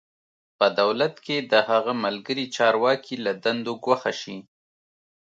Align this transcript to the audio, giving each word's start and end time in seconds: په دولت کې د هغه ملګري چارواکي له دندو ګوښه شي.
په 0.57 0.67
دولت 0.79 1.15
کې 1.25 1.37
د 1.51 1.53
هغه 1.69 1.93
ملګري 2.05 2.45
چارواکي 2.55 3.15
له 3.25 3.31
دندو 3.43 3.73
ګوښه 3.85 4.11
شي. 4.21 4.37